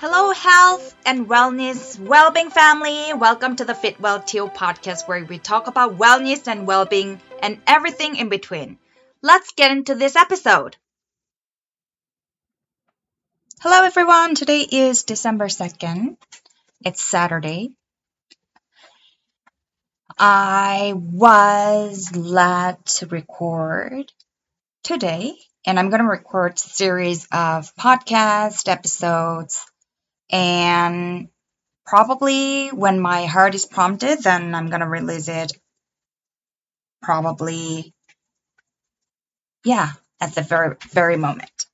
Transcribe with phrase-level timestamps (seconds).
[0.00, 3.12] Hello, health and wellness, well-being family.
[3.12, 7.60] Welcome to the Fit Well Teal podcast, where we talk about wellness and well-being and
[7.66, 8.78] everything in between.
[9.22, 10.78] Let's get into this episode.
[13.60, 14.34] Hello, everyone.
[14.34, 16.16] Today is December 2nd.
[16.82, 17.72] It's Saturday.
[20.18, 24.10] I was led to record
[24.82, 25.34] today,
[25.66, 29.62] and I'm going to record a series of podcast episodes
[30.30, 31.28] and
[31.86, 35.52] probably when my heart is prompted, then I'm gonna release it.
[37.02, 37.94] Probably,
[39.64, 41.66] yeah, at the very very moment.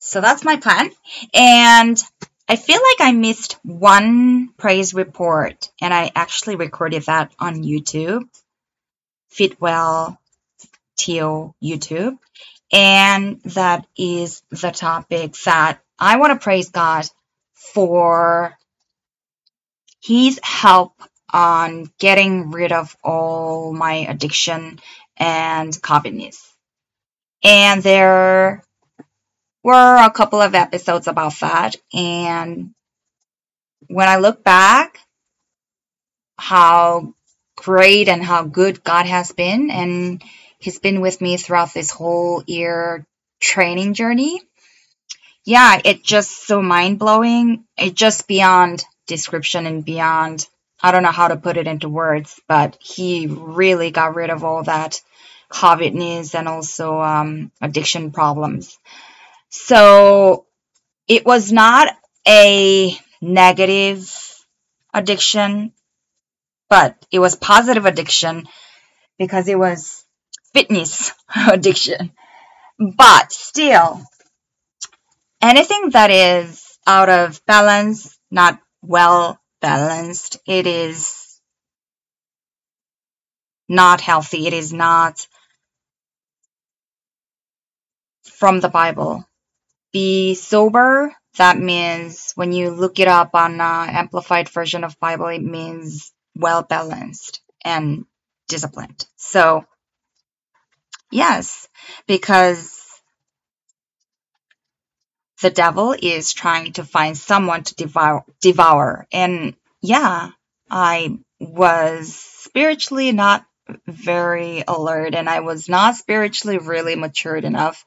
[0.00, 0.90] So that's my plan,
[1.34, 2.02] and
[2.48, 8.24] I feel like I missed one praise report, and I actually recorded that on YouTube,
[9.30, 10.18] Fitwell
[10.98, 12.18] Teal YouTube,
[12.72, 17.06] and that is the topic that I want to praise God
[17.72, 18.56] for
[20.02, 20.92] his help
[21.32, 24.78] on getting rid of all my addiction
[25.16, 26.52] and covetousness.
[27.42, 28.62] And there
[29.62, 31.76] were a couple of episodes about that.
[31.92, 32.70] And
[33.88, 34.98] when I look back,
[36.38, 37.14] how
[37.56, 40.22] great and how good God has been, and
[40.58, 43.06] He's been with me throughout this whole year
[43.40, 44.40] training journey
[45.46, 47.64] yeah, it's just so mind blowing.
[47.78, 50.46] It's just beyond description and beyond,
[50.82, 54.42] I don't know how to put it into words, but he really got rid of
[54.42, 55.00] all that
[55.48, 58.76] covetousness and also um, addiction problems.
[59.48, 60.46] So
[61.06, 64.12] it was not a negative
[64.92, 65.72] addiction,
[66.68, 68.48] but it was positive addiction
[69.16, 70.04] because it was
[70.52, 71.12] fitness
[71.48, 72.10] addiction.
[72.80, 74.02] But still,
[75.46, 81.40] anything that is out of balance, not well balanced, it is
[83.68, 84.46] not healthy.
[84.46, 85.26] It is not
[88.24, 89.24] from the Bible.
[89.92, 91.14] Be sober.
[91.38, 96.12] That means when you look it up on uh, amplified version of Bible, it means
[96.34, 98.04] well balanced and
[98.48, 99.06] disciplined.
[99.16, 99.64] So
[101.10, 101.68] yes,
[102.06, 102.75] because
[105.42, 109.06] the devil is trying to find someone to devour, devour.
[109.12, 110.30] And yeah,
[110.70, 113.44] I was spiritually not
[113.86, 117.84] very alert and I was not spiritually really matured enough.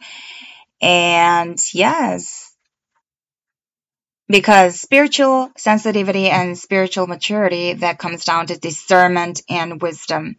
[0.81, 2.53] And yes,
[4.27, 10.35] because spiritual sensitivity and spiritual maturity that comes down to discernment and wisdom.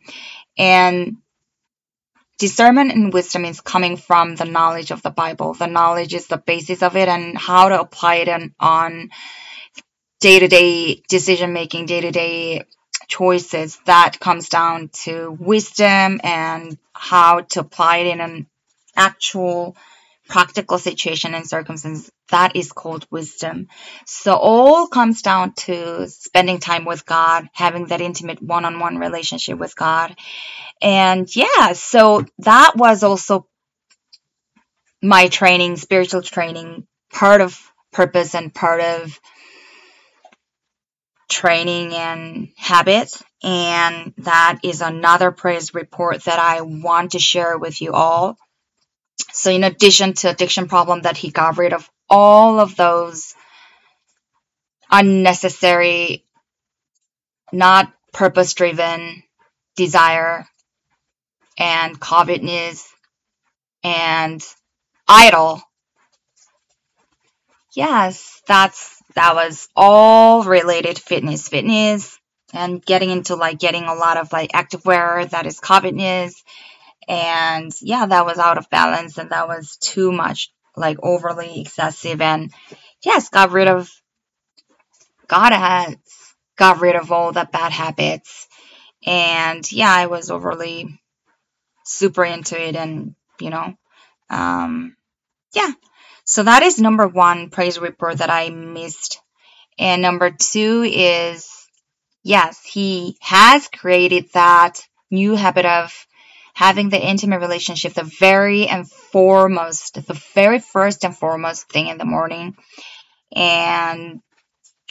[0.57, 1.17] And
[2.41, 5.53] discernment and wisdom is coming from the knowledge of the Bible.
[5.53, 9.11] The knowledge is the basis of it and how to apply it on, on
[10.21, 12.65] day-to-day decision making, day-to-day
[13.09, 13.79] choices.
[13.85, 18.47] That comes down to wisdom and how to apply it in an
[18.97, 19.77] actual
[20.31, 22.11] practical situation and circumstance.
[22.31, 23.69] That is called wisdom.
[24.07, 29.77] So all comes down to spending time with God, having that intimate one-on-one relationship with
[29.77, 30.17] God
[30.83, 33.47] and yeah, so that was also
[35.03, 37.59] my training, spiritual training, part of
[37.93, 39.19] purpose and part of
[41.29, 43.15] training and habit.
[43.43, 48.37] And that is another praise report that I want to share with you all.
[49.33, 53.35] So in addition to addiction problem that he got rid of all of those
[54.91, 56.25] unnecessary,
[57.53, 59.23] not purpose driven
[59.77, 60.47] desire
[61.59, 62.89] and covetousness
[63.83, 64.45] and
[65.09, 65.63] idol.
[67.75, 72.19] Yes, that's that was all related fitness, fitness,
[72.53, 76.43] and getting into like getting a lot of like activewear that is covetousness,
[77.09, 82.21] and yeah, that was out of balance and that was too much, like overly excessive,
[82.21, 82.53] and
[83.05, 83.91] yes, got rid of,
[85.27, 85.97] God has
[86.57, 88.49] got rid of all the bad habits,
[89.07, 91.01] and yeah, I was overly
[91.85, 93.75] super into it and, you know,
[94.29, 94.97] um,
[95.55, 95.73] yeah.
[96.25, 99.21] So that is number one praise report that I missed.
[99.79, 101.51] And number two is,
[102.23, 104.81] yes, he has created that
[105.11, 106.07] new habit of
[106.55, 111.99] having the intimate relationship, the very and foremost, the very first and foremost thing in
[111.99, 112.57] the morning.
[113.35, 114.21] And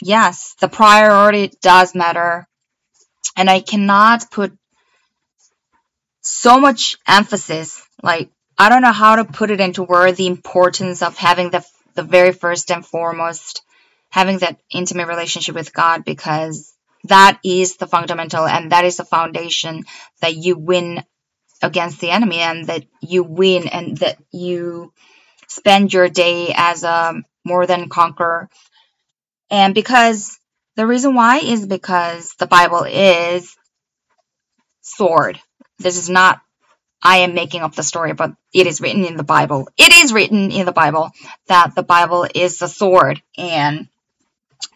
[0.02, 2.46] yes, the priority does matter.
[3.36, 4.52] And I cannot put
[6.22, 7.82] so much emphasis.
[8.02, 11.64] Like, I don't know how to put it into word the importance of having the,
[11.94, 13.62] the very first and foremost
[14.10, 16.74] having that intimate relationship with God because
[17.04, 19.84] that is the fundamental and that is the foundation
[20.20, 21.02] that you win
[21.62, 24.92] against the enemy and that you win and that you
[25.48, 28.48] spend your day as a more than conqueror.
[29.50, 30.38] And because
[30.76, 33.56] the reason why is because the Bible is
[34.80, 35.40] sword.
[35.78, 36.40] This is not
[37.02, 39.68] I am making up the story, but it is written in the Bible.
[39.78, 41.10] It is written in the Bible
[41.46, 43.88] that the Bible is the sword and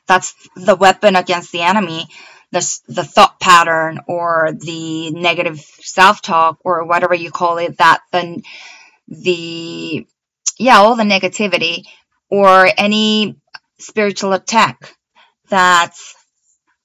[0.07, 2.07] that's the weapon against the enemy
[2.55, 8.43] the, the thought pattern or the negative self-talk or whatever you call it that the
[9.09, 10.06] the
[10.59, 11.85] yeah all the negativity
[12.31, 13.37] or any
[13.79, 14.97] spiritual attack
[15.51, 16.15] that's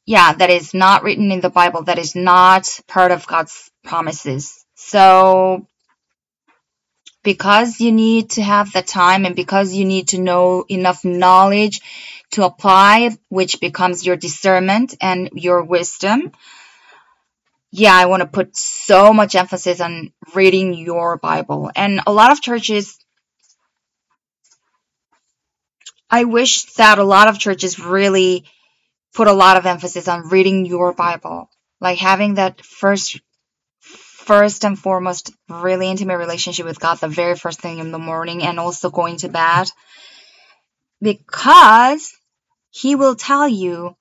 [0.06, 4.66] yeah that is not written in the bible that is not part of god's promises.
[4.76, 5.68] So
[7.24, 11.82] because you need to have the time and because you need to know enough knowledge
[12.32, 16.32] to apply, which becomes your discernment and your wisdom.
[17.72, 21.72] Yeah, I want to put so much emphasis on reading your Bible.
[21.76, 22.98] And a lot of churches,
[26.10, 28.46] I wish that a lot of churches really
[29.14, 31.50] put a lot of emphasis on reading your Bible.
[31.80, 33.20] Like having that first
[33.82, 38.44] first and foremost really intimate relationship with God the very first thing in the morning
[38.44, 39.72] and also going to bed
[41.02, 42.14] because
[42.80, 43.96] he will tell you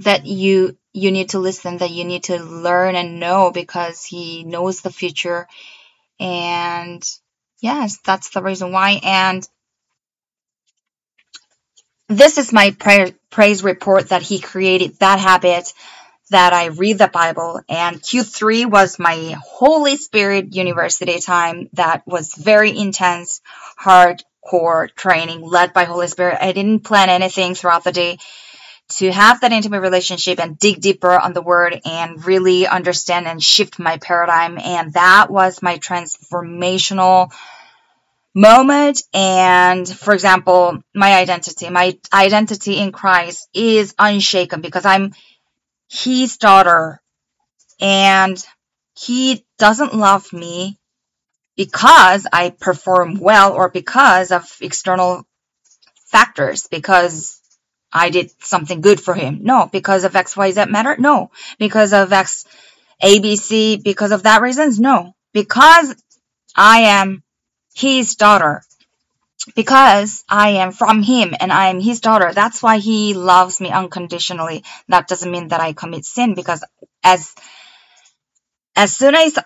[0.00, 4.44] that you you need to listen that you need to learn and know because he
[4.44, 5.46] knows the future
[6.18, 7.02] and
[7.60, 9.48] yes that's the reason why and
[12.08, 12.76] this is my
[13.30, 15.72] praise report that he created that habit
[16.30, 17.60] that I read the Bible.
[17.68, 23.40] And Q3 was my Holy Spirit University time that was very intense,
[24.50, 26.38] hardcore training led by Holy Spirit.
[26.40, 28.18] I didn't plan anything throughout the day
[28.90, 33.42] to have that intimate relationship and dig deeper on the word and really understand and
[33.42, 34.58] shift my paradigm.
[34.58, 37.32] And that was my transformational
[38.34, 39.02] moment.
[39.14, 45.14] And for example, my identity, my identity in Christ is unshaken because I'm
[45.88, 47.00] his daughter
[47.80, 48.44] and
[48.96, 50.78] he doesn't love me
[51.56, 55.26] because I perform well or because of external
[56.06, 57.40] factors, because
[57.92, 59.40] I did something good for him.
[59.42, 60.96] No, because of XYZ matter?
[60.98, 61.30] No.
[61.58, 62.44] Because of X,
[63.00, 64.80] A, B, C, because of that reasons?
[64.80, 65.14] No.
[65.32, 65.94] Because
[66.56, 67.22] I am
[67.74, 68.62] his daughter
[69.54, 72.32] because I am from him and I am his daughter.
[72.32, 74.64] That's why he loves me unconditionally.
[74.88, 76.64] That doesn't mean that I commit sin because
[77.02, 77.34] as
[78.74, 79.38] as soon as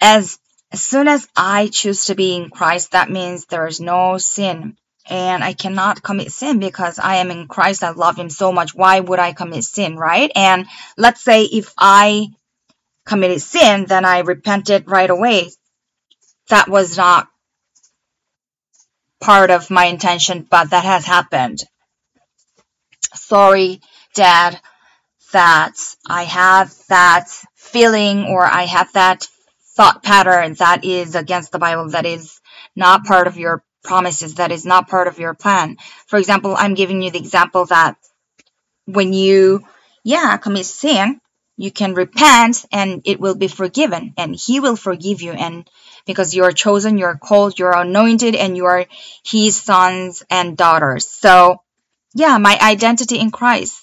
[0.00, 0.38] as
[0.76, 4.76] as soon as I choose to be in Christ, that means there is no sin.
[5.08, 7.82] And I cannot commit sin because I am in Christ.
[7.82, 8.74] I love him so much.
[8.74, 10.30] Why would I commit sin, right?
[10.36, 10.66] And
[10.98, 12.26] let's say if I
[13.06, 15.48] committed sin, then I repented right away.
[16.50, 17.26] That was not
[19.18, 21.64] part of my intention, but that has happened.
[23.14, 23.80] Sorry,
[24.12, 24.60] Dad,
[25.32, 29.26] that I have that feeling or I have that
[29.76, 32.40] thought pattern that is against the Bible, that is
[32.74, 35.76] not part of your promises, that is not part of your plan.
[36.06, 37.96] For example, I'm giving you the example that
[38.86, 39.64] when you,
[40.02, 41.20] yeah, commit sin,
[41.58, 45.68] you can repent and it will be forgiven and he will forgive you and
[46.06, 48.86] because you are chosen, you are called, you are anointed, and you are
[49.24, 51.06] his sons and daughters.
[51.06, 51.62] So,
[52.14, 53.76] yeah, my identity in Christ.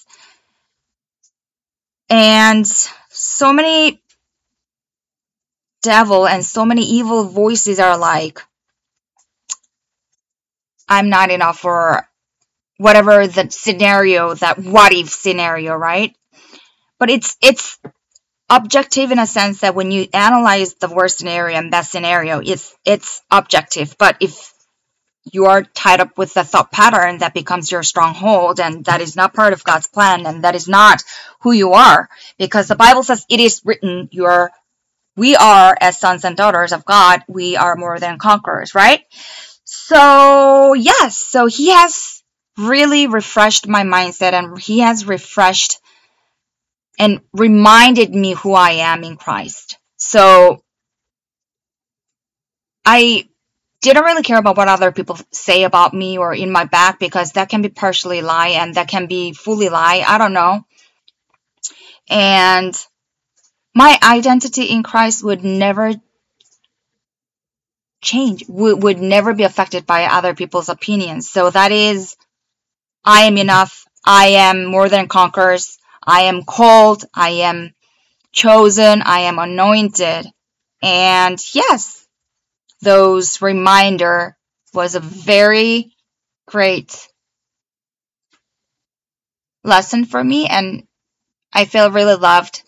[2.08, 2.66] And
[3.10, 4.00] so many
[5.84, 8.40] devil and so many evil voices are like,
[10.88, 12.08] I'm not enough for
[12.78, 16.14] whatever the scenario, that what if scenario, right?
[16.98, 17.78] But it's, it's
[18.48, 22.74] objective in a sense that when you analyze the worst scenario and best scenario, it's
[22.84, 23.96] it's objective.
[23.98, 24.52] But if
[25.32, 29.16] you are tied up with the thought pattern that becomes your stronghold and that is
[29.16, 31.02] not part of God's plan and that is not
[31.40, 34.50] who you are because the Bible says it is written your
[35.16, 39.02] we are as sons and daughters of God we are more than conquerors right
[39.64, 42.22] so yes so he has
[42.56, 45.80] really refreshed my mindset and he has refreshed
[46.98, 49.78] and reminded me who I am in Christ.
[49.96, 50.62] So
[52.84, 53.28] I
[53.80, 57.32] didn't really care about what other people say about me or in my back because
[57.32, 60.04] that can be partially lie and that can be fully lie.
[60.06, 60.64] I don't know.
[62.08, 62.74] And
[63.74, 65.92] my identity in Christ would never
[68.02, 71.28] change, would, would never be affected by other people's opinions.
[71.28, 72.16] So that is,
[73.04, 75.78] I am enough I am more than conquerors.
[76.02, 77.04] I am called.
[77.14, 77.74] I am
[78.32, 79.02] chosen.
[79.02, 80.26] I am anointed.
[80.82, 82.06] And yes,
[82.82, 84.36] those reminder
[84.74, 85.94] was a very
[86.46, 87.08] great
[89.62, 90.86] lesson for me and
[91.50, 92.62] I feel really loved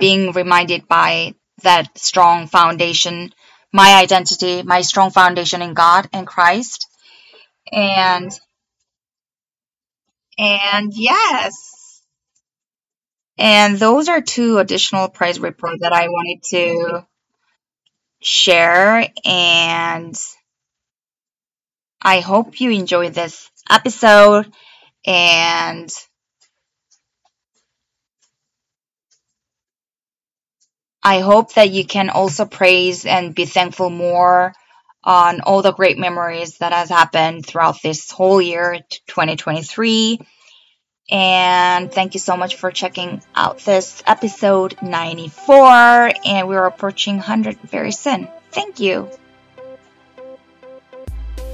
[0.00, 3.32] being reminded by that strong foundation,
[3.72, 6.88] my identity, my strong foundation in God and Christ.
[7.70, 8.32] And
[10.38, 12.02] and yes.
[13.38, 17.06] And those are two additional praise reports that I wanted to
[18.22, 20.14] share and
[22.02, 24.50] I hope you enjoy this episode
[25.06, 25.90] and
[31.02, 34.52] I hope that you can also praise and be thankful more
[35.02, 40.20] on all the great memories that has happened throughout this whole year 2023
[41.10, 47.58] and thank you so much for checking out this episode 94 and we're approaching 100
[47.62, 48.28] very soon.
[48.52, 49.10] Thank you.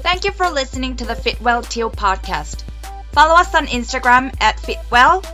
[0.03, 2.65] Thank you for listening to the fitwell to podcast.
[3.13, 5.29] Follow us on instagram at fitwell.to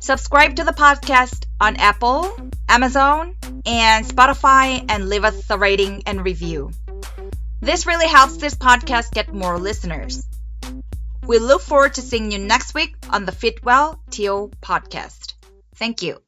[0.00, 2.34] subscribe to the podcast on Apple,
[2.68, 3.34] Amazon,
[3.66, 6.70] and Spotify and leave us a rating and review.
[7.60, 10.26] This really helps this podcast get more listeners.
[11.26, 15.34] We look forward to seeing you next week on the Fitwell Teal podcast.
[15.74, 16.22] Thank you.